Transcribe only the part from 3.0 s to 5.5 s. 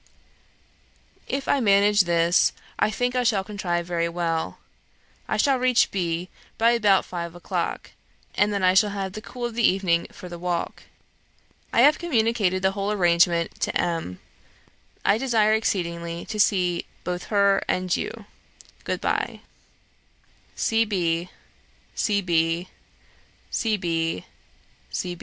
I shall contrive very well. I